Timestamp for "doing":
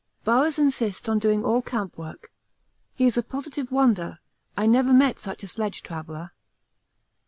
1.19-1.45